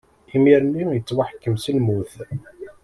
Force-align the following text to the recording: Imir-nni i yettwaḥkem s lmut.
Imir-nni 0.35 0.83
i 0.89 0.95
yettwaḥkem 0.97 1.55
s 1.63 1.65
lmut. 1.77 2.13